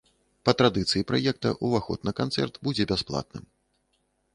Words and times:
Па 0.47 0.51
традыцыі 0.61 1.07
праекта 1.11 1.53
ўваход 1.69 1.99
на 2.11 2.17
канцэрт 2.23 2.53
будзе 2.67 2.83
бясплатным. 2.95 3.51